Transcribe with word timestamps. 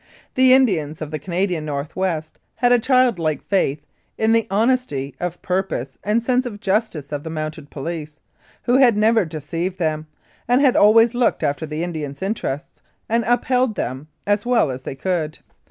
The 0.33 0.51
Indians 0.51 0.99
of 0.99 1.11
the 1.11 1.19
Canadian 1.19 1.63
North 1.63 1.95
West 1.95 2.39
had 2.55 2.71
a 2.71 2.79
childlike 2.79 3.43
faith 3.43 3.85
in 4.17 4.31
the 4.31 4.47
honesty 4.49 5.13
of 5.19 5.39
purpose 5.43 5.95
and 6.03 6.23
sense 6.23 6.47
of 6.47 6.59
justice 6.59 7.11
of 7.11 7.21
the 7.23 7.29
Mounted 7.29 7.69
Police, 7.69 8.19
who 8.63 8.79
had 8.79 8.97
never 8.97 9.25
deceived 9.25 9.77
them, 9.77 10.07
and 10.47 10.59
had 10.59 10.75
always 10.75 11.13
looked 11.13 11.43
after 11.43 11.67
the 11.67 11.83
Indians' 11.83 12.23
interests 12.23 12.81
and 13.07 13.23
upheld 13.27 13.75
them 13.75 14.07
as 14.25 14.43
well 14.43 14.71
as 14.71 14.81
they 14.81 14.95
could. 14.95 15.37